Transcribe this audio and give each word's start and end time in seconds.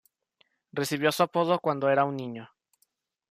Recibió 0.73 1.11
su 1.11 1.21
apodo 1.21 1.59
cuando 1.59 1.87
era 1.87 2.05
un 2.05 2.15
niño. 2.17 2.49